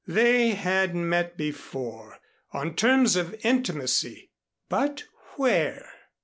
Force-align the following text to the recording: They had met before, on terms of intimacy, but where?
They 0.07 0.55
had 0.55 0.95
met 0.95 1.37
before, 1.37 2.17
on 2.53 2.73
terms 2.73 3.15
of 3.15 3.35
intimacy, 3.45 4.31
but 4.67 5.03
where? 5.35 5.91